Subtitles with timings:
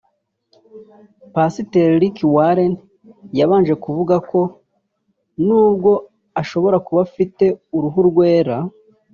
[1.33, 2.73] Pasiteri Rick Warren
[3.39, 4.39] yabanje kuvuga ko
[5.45, 5.91] nubwo
[6.41, 7.45] ashobora kuba afite
[7.77, 8.55] uruhu rwera